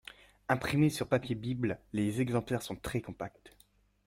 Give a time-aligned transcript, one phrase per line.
[0.49, 3.51] Imprimés sur papier bible, les exemplaires sont très compacts.